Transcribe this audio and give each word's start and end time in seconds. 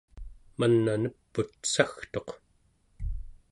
man'a 0.57 0.95
nep'ut 1.03 1.53
sagtuq 1.73 2.29